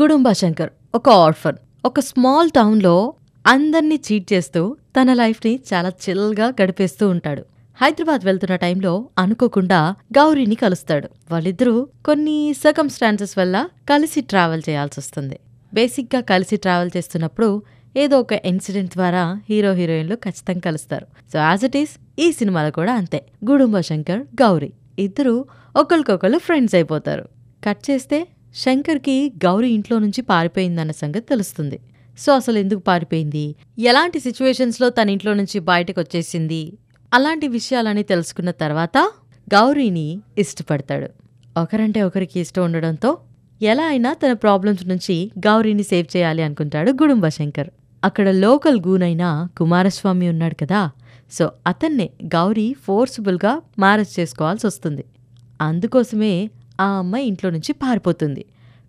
గుడుంబా 0.00 0.32
శంకర్ 0.32 0.70
ఒక 0.94 1.08
ఆర్ఫన్. 1.08 1.56
ఒక 1.84 2.00
స్మాల్ 2.00 2.50
టౌన్లో 2.50 3.14
అందర్నీ 3.46 4.00
చీట్ 4.06 4.32
చేస్తూ 4.32 4.76
తన 4.96 5.12
లైఫ్ని 5.12 5.60
చాలా 5.74 5.88
చిల్గా 5.88 6.54
గడిపేస్తూ 6.62 7.08
ఉంటాడు. 7.08 7.42
హైదరాబాద్ 7.82 8.24
వెళ్తున్న 8.24 8.56
టైంలో 8.56 9.08
అనుకోకుండా 9.18 9.94
గౌరీని 10.18 10.54
కలుస్తాడు. 10.54 11.08
వాళ్ళిద్దరూ 11.30 11.88
కొన్ని 12.04 12.54
సర్కమ్స్టాన్సెస్ 12.54 13.38
వల్ల 13.38 13.68
కలిసి 13.90 14.20
ట్రావెల్ 14.20 14.62
చేయాల్సి 14.68 15.00
వస్తుంది. 15.00 15.38
బేసిక్గా 15.74 16.20
కలిసి 16.20 16.56
ట్రావెల్ 16.56 16.90
చేస్తున్నప్పుడు 16.96 17.62
ఏదో 17.96 18.20
ఒక 18.20 18.32
ఇన్సిడెంట్ 18.32 18.92
ద్వారా 18.92 19.40
హీరో 19.50 19.72
హీరోయిన్లు 19.72 20.16
ఖచ్చితంగా 20.16 20.60
కలుస్తారు. 20.60 21.06
సో 21.32 21.38
యాజ్ 21.38 21.64
ఇట్ 21.64 21.76
ఈస్ 21.76 21.90
ఈ 22.18 22.32
సినిమాలో 22.32 22.70
కూడా 22.70 22.94
అంతే. 22.94 23.24
గుడుంబ 23.50 23.80
శంకర్ 23.80 24.22
గౌరీ 24.42 24.72
ఇద్దరు 24.98 25.44
ఒకరికొకరు 25.76 26.38
ఫ్రెండ్స్ 26.38 26.74
అయిపోతారు. 26.74 27.28
కట్ 27.68 27.90
చేస్తే 27.90 28.28
శంకర్కి 28.54 29.32
గౌరీ 29.44 29.68
ఇంట్లో 29.70 29.98
నుంచి 29.98 30.22
పారిపోయిందన్న 30.22 30.90
సంగతి 30.90 31.26
తెలుస్తుంది. 31.28 31.78
సో 32.18 32.30
అసలు 32.32 32.58
ఎందుకు 32.58 32.80
పారిపోయింది? 32.80 33.54
ఎలాంటి 33.78 34.20
సిచ్యువేషన్స్లో 34.20 34.88
తన 34.88 35.10
ఇంట్లో 35.10 35.34
నుంచి 35.34 35.58
బయటకు 35.60 36.00
వచ్చేసింది 36.00 36.62
అలాంటి 37.12 37.48
విషయాలని 37.48 38.02
తెలుసుకున్న 38.02 38.50
తర్వాత 38.50 38.98
గౌరీని 39.54 40.20
ఇష్టపడతాడు. 40.38 41.08
ఒకరంటే 41.58 42.02
ఒకరికి 42.02 42.40
ఇష్టం 42.40 42.64
ఉండడంతో 42.64 43.18
ఎలా 43.60 43.84
అయినా 43.84 44.12
తన 44.12 44.32
ప్రాబ్లమ్స్ 44.32 44.88
నుంచి 44.88 45.30
గౌరీని 45.38 45.82
సేవ్ 45.82 46.16
చేయాలి 46.16 46.42
అనుకుంటాడు 46.42 46.90
గుడుంబ 46.90 47.28
శంకర్. 47.28 47.70
అక్కడ 48.04 48.28
లోకల్ 48.30 48.80
గూనైన 48.80 49.48
కుమారస్వామి 49.58 50.28
ఉన్నాడు 50.28 50.54
కదా 50.54 50.90
సో 51.32 51.50
అతన్నే 51.66 52.10
గౌరీ 52.24 52.74
ఫోర్స్ఫుల్గా 52.84 53.52
మ్యారేజ్ 53.78 54.20
చేసుకోవాల్సి 54.20 54.66
వస్తుంది 54.66 55.04
అందుకోసమే 55.60 56.50
ఆ 56.82 56.86
అమ్మాయి 57.02 57.26
ఇంట్లో 57.26 57.50
నుంచి 57.50 57.72
పారిపోతుంది. 57.72 58.44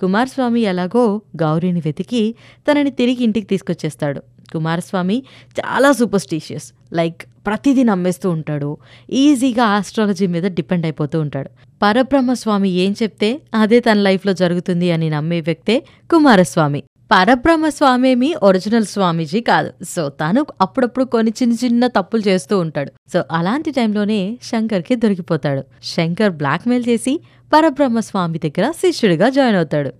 కుమారస్వామి 0.00 0.60
ఎలాగో 0.60 1.04
గౌరీని 1.42 1.80
వెతికి 1.86 2.22
తనని 2.66 2.90
తిరిగి 2.90 3.22
ఇంటికి 3.24 3.46
తీసుకొచ్చేస్తాడు. 3.46 4.20
కుమారస్వామి 4.52 5.16
చాలా 5.60 5.92
సూపర్స్టిషియస్ 5.92 6.68
లైక్ 6.92 7.22
ప్రతిదీ 7.46 7.82
నమ్మేస్తూ 7.82 8.30
ఉంటాడు. 8.30 8.70
ఈజీగా 9.10 9.64
ఆస్ట్రాలజీ 9.76 10.26
మీద 10.34 10.46
డిపెండ్ 10.50 10.86
అయిపోతూ 10.86 11.20
ఉంటాడు. 11.20 11.50
పరబ్రహ్మస్వామి 11.82 12.70
ఏం 12.84 12.92
చెప్తే 13.02 13.30
అదే 13.54 13.80
తన 13.80 13.98
లైఫ్లో 14.08 14.32
జరుగుతుంది 14.32 14.88
అని 14.92 15.08
నమ్మే 15.10 15.40
వ్యక్తే 15.40 15.76
కుమారస్వామి. 16.10 16.82
పరబ్రహ్మ 17.10 17.68
స్వామేమి 17.68 18.34
ఒరిజినల్ 18.42 18.84
స్వామీజీ 18.84 19.40
కాదు. 19.40 19.70
సో 19.88 20.08
తను 20.08 20.46
అప్పుడప్పుడు 20.60 21.04
కొన్ని 21.04 21.32
చిన్న 21.42 21.54
చిన్న 21.64 21.86
తప్పులు 21.86 22.22
చేస్తూ 22.28 22.58
ఉంటాడు. 22.58 22.92
సో 23.12 23.24
అలాంటి 23.32 23.70
టైంలోనే 23.70 24.38
శంకర్కి 24.42 24.94
దొరికిపోతాడు. 24.94 25.62
శంకర్ 25.82 26.30
బ్లాక్మెయిల్ 26.30 26.84
చేసి 26.88 27.20
పరబ్రహ్మ 27.52 28.00
స్వామి 28.00 28.38
దగ్గర 28.38 28.70
శిష్యుడిగా 28.70 29.28
జాయిన్ 29.28 29.56
అవుతాడు. 29.56 29.92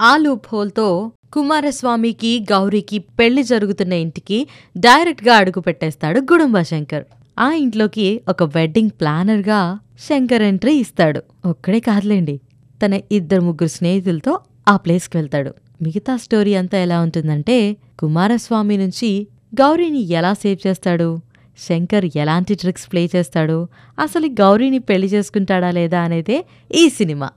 ఆ 0.00 0.16
లూప్ 0.16 0.46
హోల్తో 0.52 1.12
కుమారస్వామికి 1.32 2.46
గౌరీకి 2.52 2.98
పెళ్ళి 2.98 3.42
జరుగుతున్న 3.42 3.92
ఇంటికి 3.92 4.46
డైరెక్ట్గా 4.76 5.34
అడుగు 5.34 5.60
పెట్టేస్తాడు 5.60 6.20
గుడుంబ 6.20 6.60
శంకర్. 6.60 7.04
ఆ 7.38 7.52
ఇంట్లోకి 7.52 8.20
ఒక 8.28 8.42
వెడ్డింగ్ 8.42 8.90
ప్లానర్గా 8.90 9.78
శంకర్ 10.08 10.42
ఎంట్రీ 10.42 10.76
ఇస్తాడు. 10.76 11.22
ఒక్కడే 11.46 11.80
కాదులేండి 11.80 12.40
తన 12.84 13.00
ఇద్దరు 13.12 13.40
ముగ్గురు 13.40 13.68
స్నేహితులతో 13.68 14.38
ఆ 14.68 14.76
ప్లేస్కి 14.76 15.16
వెళ్తాడు. 15.16 15.54
మిగతా 15.82 16.16
స్టోరీ 16.16 16.54
అంతా 16.54 16.78
ఎలా 16.78 17.00
ఉంటుందంటే 17.00 17.76
కుమారస్వామి 17.98 18.76
నుంచి 18.76 19.26
గౌరీని 19.54 20.00
ఎలా 20.00 20.34
సేవ్ 20.34 20.66
చేస్తాడు? 20.66 21.20
శంకర్ 21.58 22.04
ఎలాంటి 22.16 22.54
ట్రిక్స్ 22.54 22.92
ప్లే 22.92 23.10
చేస్తాడు? 23.16 23.68
అసలు 23.98 24.26
గౌరీని 24.26 24.78
పెళ్ళి 24.78 25.06
చేసుకుంటాడా 25.06 25.70
లేదా 25.70 26.00
అనేదే 26.00 26.44
ఈ 26.74 26.88
cinema. 26.88 27.30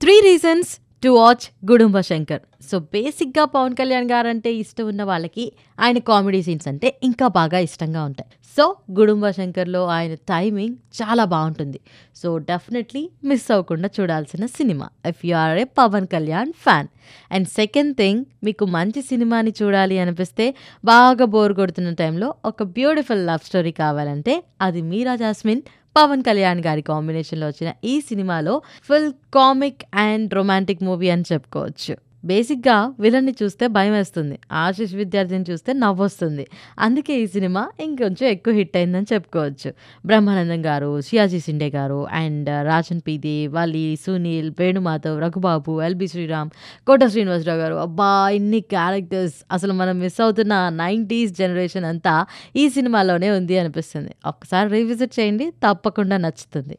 Three 0.00 0.20
reasons 0.24 0.68
to 1.04 1.08
watch 1.08 1.70
Gudumba 1.70 2.00
Shankar. 2.00 2.40
So 2.70 2.78
బేసిక్గా 2.78 3.44
పవన్ 3.44 3.76
కళ్యాణ్ 3.76 4.10
గారంటే 4.10 4.54
ఇష్టం 4.54 4.86
ఉన్న 4.86 5.02
వాళ్ళకి 5.02 5.52
ఆయన 5.80 5.98
కామెడీ 5.98 6.42
సీన్స్ 6.42 6.68
అంటే 6.68 6.98
ఇంకా 7.02 7.28
బాగా 7.28 7.58
ఇష్టంగా 7.58 8.04
ఉంటాయి. 8.04 8.30
సో 8.56 8.64
గుడుంబ 8.90 9.30
శంకర్లో 9.30 9.86
ఆయన 9.86 10.14
టైమింగ్ 10.14 10.74
చాలా 10.98 11.24
బాగుంటుంది. 11.24 11.80
సో 12.16 12.38
డెఫినెట్లీ 12.38 13.10
మిస్ 13.24 13.52
అవ్వకుండా 13.52 13.90
చూడాల్సిన 14.00 14.46
cinema. 14.46 14.88
If 15.06 15.26
you 15.26 15.36
are 15.36 15.58
a 15.58 15.64
Pawan 15.64 16.06
Kalyan 16.06 16.52
fan 16.52 16.88
and 17.32 17.48
second 17.48 17.96
thing 17.96 18.24
మీకు 18.44 18.64
మంచి 18.64 19.02
సినిమాని 19.02 19.52
చూడాలి 19.62 19.98
అనిపిస్తే 19.98 20.54
బాగా 20.84 21.24
బోర్ 21.24 21.52
కొడుతున్న 21.52 21.92
టైంలో 21.92 22.34
ఒక 22.44 22.62
బ్యూటిఫుల్ 22.62 23.26
లవ్ 23.26 23.46
స్టోరీ 23.46 23.72
కావాలంటే 23.72 24.44
అది 24.60 24.82
మీరా 24.82 25.16
జాస్మిన్ 25.16 25.62
పవన్ 25.96 26.22
కళ్యాణ్ 26.22 26.60
గారి 26.60 26.82
కాంబినేషన్లో 26.82 27.46
వచ్చిన 27.46 27.72
ఈ 27.84 28.00
సినిమాలో 28.00 28.62
full 28.84 29.12
comic 29.34 29.82
and 29.94 30.34
romantic 30.34 30.82
movie 30.82 31.10
అని 31.10 31.24
చెప్పుకోవచ్చు. 31.32 31.94
బేసిక్గా 32.24 32.94
విలన్ని 33.00 33.34
చూస్తే 33.42 33.66
భయం 33.66 33.92
వేస్తుంది. 33.92 34.38
ఆశిష్ 34.52 34.94
విద్యార్థిని 34.94 35.44
చూస్తే 35.50 35.72
నవ్వొస్తుంది. 35.72 36.46
అందుకే 36.78 37.20
ఈ 37.20 37.26
సినిమా 37.26 37.68
ఇంకొంచెం 37.80 38.28
ఎక్కువ 38.28 38.54
హిట్ 38.54 38.76
అయిందని 38.76 39.06
చెప్పుకోవచ్చు. 39.12 39.72
బ్రహ్మానందం 40.06 40.66
గారు 40.66 41.00
సియాజీ 41.00 41.40
సిండే 41.40 41.70
గారు 41.70 42.06
అండ్ 42.12 42.50
రాజన్ 42.66 43.00
పీది 43.06 43.46
వలి 43.46 43.98
సునీల్ 44.06 44.52
వేణుమాధవ్ 44.58 45.20
రఘుబాబు 45.20 45.82
ఎల్బి 45.82 46.08
శ్రీరామ్ 46.08 46.50
కోట 46.86 47.04
శ్రీనివాసరావు 47.04 47.58
గారు. 47.58 47.74
అబ్బా 47.74 48.28
ఇన్ని 48.28 48.60
క్యారెక్టర్స్ 48.60 49.34
అసలు 49.52 49.72
మనం 49.72 49.98
మిస్ 49.98 50.20
అవుతున్న 50.20 50.68
నైంటీస్ 50.68 51.32
జనరేషన్ 51.32 51.84
అంతా 51.84 52.26
ఈ 52.56 52.68
సినిమాలోనే 52.68 53.30
ఉంది 53.30 53.58
అనిపిస్తుంది. 53.58 54.14
ఒక్కసారి 54.26 54.70
రీవిజిట్ 54.70 55.20
చేయండి 55.20 55.50
తప్పకుండా 55.50 56.16
నచ్చుతుంది. 56.16 56.78